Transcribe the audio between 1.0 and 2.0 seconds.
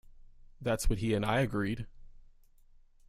and I agreed.